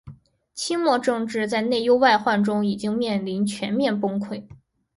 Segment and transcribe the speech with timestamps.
[0.55, 4.43] 清末政治在内忧外患中已经面临全面崩溃。